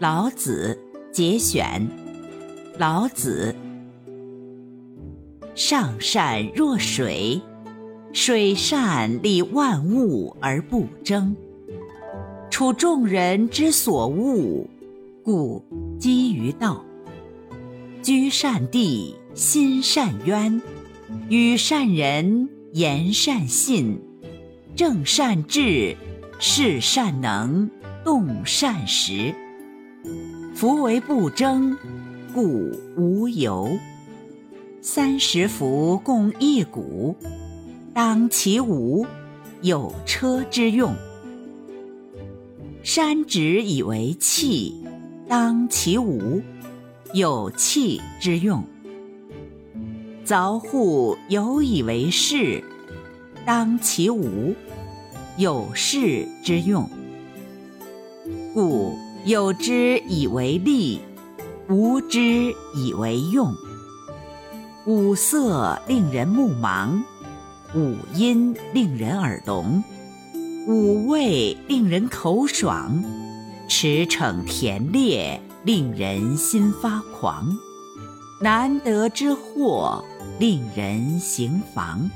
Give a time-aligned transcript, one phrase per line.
[0.00, 0.78] 老子
[1.12, 1.86] 节选。
[2.78, 3.54] 老子：
[5.54, 7.38] 上善若水，
[8.10, 11.36] 水善利万物而不争，
[12.48, 14.66] 处众人之所恶，
[15.22, 15.62] 故
[15.98, 16.82] 几于道。
[18.00, 20.62] 居善地，心善渊，
[21.28, 24.00] 与善人，言善信，
[24.74, 25.94] 正善治，
[26.38, 27.68] 事善能，
[28.02, 29.34] 动善时。
[30.54, 31.76] 夫为不争，
[32.34, 33.68] 故无尤。
[34.82, 37.14] 三十辐共一毂，
[37.92, 39.06] 当其无，
[39.62, 40.94] 有车之用。
[42.82, 44.74] 山直以为器，
[45.28, 46.40] 当其无。
[47.12, 48.62] 有器之用，
[50.24, 52.62] 凿户有以为室，
[53.44, 54.54] 当其无；
[55.36, 56.88] 有室之用，
[58.54, 61.00] 故有之以为利，
[61.68, 63.54] 无之以为用。
[64.86, 67.02] 五色令人目盲，
[67.74, 69.84] 五音令人耳聋，
[70.66, 73.02] 五味令人口爽，
[73.68, 75.40] 驰骋田猎。
[75.62, 77.46] 令人心发狂，
[78.40, 80.02] 难得之货
[80.38, 82.10] 令人行妨。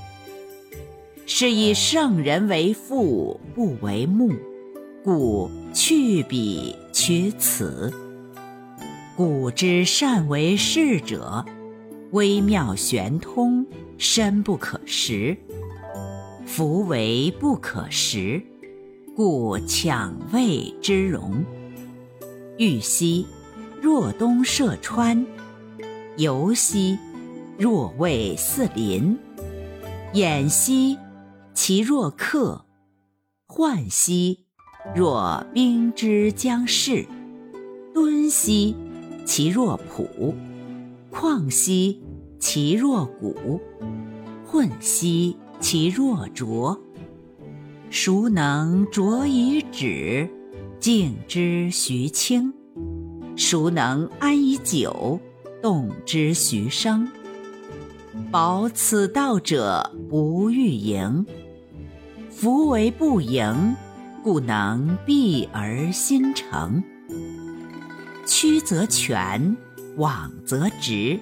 [1.26, 4.32] 是以圣人为父，不为目，
[5.04, 7.92] 故去彼取此。
[9.14, 11.44] 古之善为士者，
[12.12, 13.66] 微妙玄通，
[13.98, 15.36] 深不可识。
[16.46, 18.42] 夫为不可识，
[19.14, 21.44] 故抢位之容。
[22.56, 23.26] 欲兮，
[23.82, 25.22] 若东涉川；
[26.16, 26.98] 游兮，
[27.58, 29.18] 若卫似邻；
[30.14, 30.98] 偃兮，
[31.52, 32.64] 其若客；
[33.46, 34.43] 涣兮，
[34.94, 37.04] 若兵之将逝；
[37.92, 38.76] 敦兮，
[39.24, 40.32] 其若朴；
[41.10, 42.00] 旷兮，
[42.38, 43.58] 其若谷；
[44.46, 46.80] 混兮，其若浊。
[47.90, 50.30] 孰能浊以止？
[50.78, 52.52] 静之徐清，
[53.36, 55.18] 孰能安以久？
[55.60, 57.08] 动之徐生。
[58.30, 61.26] 保此道者，不欲盈。
[62.30, 63.74] 夫为不盈，
[64.24, 66.82] 故能闭而心诚。
[68.26, 69.54] 曲则全，
[69.98, 71.20] 枉则直，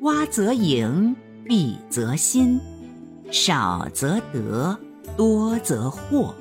[0.00, 1.14] 洼则盈，
[1.46, 2.60] 敝则新。
[3.30, 4.76] 少则得，
[5.16, 6.34] 多则惑。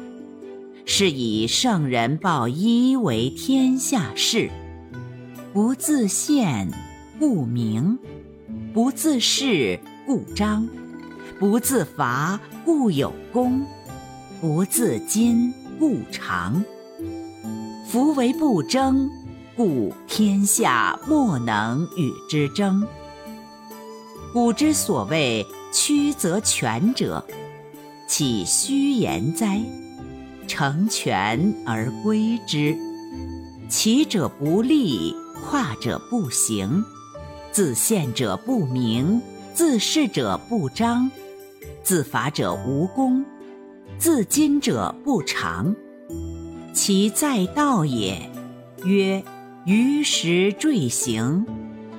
[0.83, 4.49] 是以圣人报一为天下事，
[5.53, 6.71] 不自见，
[7.19, 7.99] 故明；
[8.73, 10.67] 不自是，故彰；
[11.39, 13.61] 不自伐，故有功；
[14.41, 16.63] 不自矜，故长。
[17.87, 19.09] 夫为不争，
[19.55, 22.85] 故天下莫能与之争。
[24.33, 27.23] 古之所谓曲则全者，
[28.07, 29.61] 岂虚言哉？
[30.47, 32.75] 成全而归之，
[33.69, 36.83] 起者不立，跨者不行，
[37.51, 39.21] 自见者不明，
[39.53, 41.09] 自是者不彰，
[41.83, 43.23] 自伐者无功，
[44.03, 45.73] 自矜者不长。
[46.73, 48.29] 其在道也，
[48.83, 49.23] 曰：
[49.65, 51.45] 于时坠行，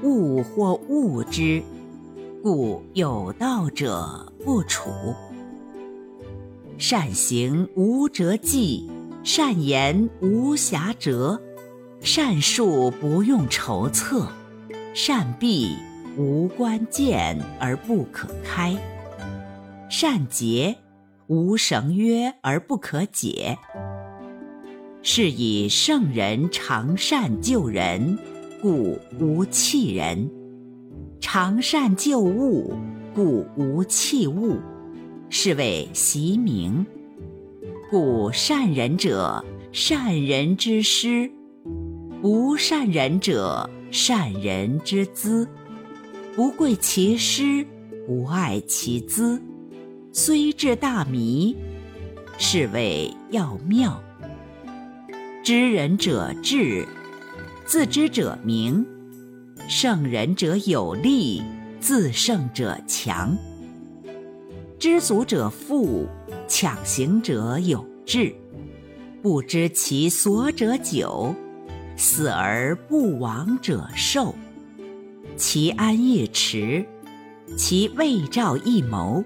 [0.02, 1.62] 物或物之，
[2.42, 4.90] 故有道者不处。
[6.76, 8.86] 善行无辙迹，
[9.22, 11.40] 善言无瑕谪，
[12.02, 14.28] 善述不用筹策，
[14.92, 15.74] 善闭
[16.18, 18.76] 无关键而不可开，
[19.88, 20.76] 善结
[21.26, 23.58] 无绳约而不可解。
[25.02, 28.18] 是以圣人常善救人，
[28.62, 30.28] 故无弃人；
[31.20, 32.74] 常善救物，
[33.14, 34.58] 故无弃物。
[35.28, 36.86] 是谓习名，
[37.90, 41.30] 故善人者，善人之师；
[42.22, 45.48] 不善人者，善人之资。
[46.36, 47.66] 不贵其师，
[48.06, 49.42] 不爱其资，
[50.16, 51.56] 虽智大迷，
[52.38, 54.00] 是谓要妙。
[55.42, 56.86] 知人者智，
[57.66, 58.84] 自知者明；
[59.68, 61.42] 胜人者有力，
[61.80, 63.36] 自胜者强。
[64.78, 66.06] 知足者富，
[66.46, 68.32] 强行者有志；
[69.20, 71.34] 不知其所者久，
[71.96, 74.32] 死而不亡者寿。
[75.36, 76.86] 其安易持，
[77.58, 79.24] 其未兆易谋，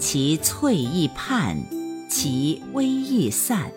[0.00, 1.58] 其脆易判，
[2.08, 3.70] 其危易散。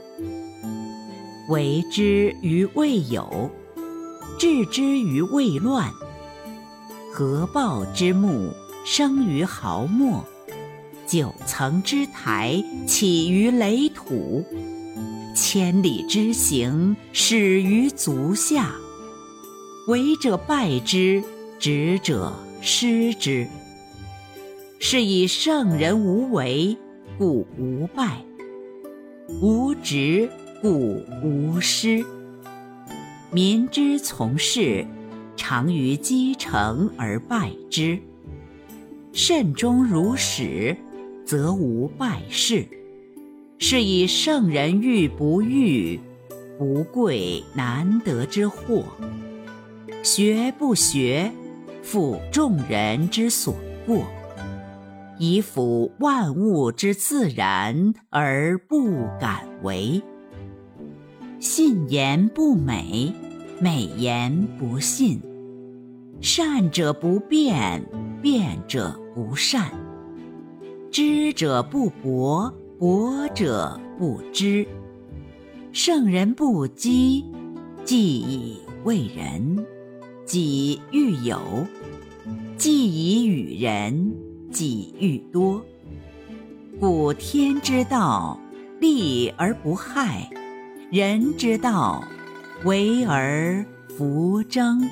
[1.49, 3.51] 为之于未有，
[4.39, 5.91] 治之于未乱。
[7.11, 8.53] 合抱之木，
[8.85, 10.23] 生于毫末；
[11.05, 14.45] 九层之台，起于垒土；
[15.35, 18.71] 千里之行，始于足下。
[19.89, 21.21] 为者败之，
[21.59, 23.45] 执者失之。
[24.85, 26.77] 是以圣人无为，
[27.17, 28.17] 故无败；
[29.41, 30.29] 无执。
[30.61, 32.03] 故无失。
[33.31, 34.85] 民之从事，
[35.37, 37.97] 常于积成而败之。
[39.13, 40.75] 慎终如始，
[41.23, 42.67] 则无败事。
[43.59, 45.97] 是以圣人欲不欲，
[46.59, 48.83] 不贵难得之货。
[50.03, 51.31] 学不学，
[51.81, 53.55] 复众人之所
[53.87, 54.03] 过。
[55.23, 60.03] 以辅万物之自然而不敢为。
[61.39, 63.13] 信言不美，
[63.57, 65.21] 美言不信。
[66.19, 67.81] 善者不辩，
[68.21, 69.71] 辩者不善。
[70.91, 74.67] 知者不博，博者不知。
[75.71, 77.23] 圣人不积，
[77.85, 79.65] 既以为人，
[80.25, 81.39] 己欲有；
[82.57, 84.13] 既以与人，
[84.53, 85.61] 己欲多。
[86.79, 88.39] 故天之道，
[88.79, 90.29] 利而不害。
[90.91, 92.03] 人之道，
[92.63, 93.65] 为而
[93.97, 94.87] 弗争。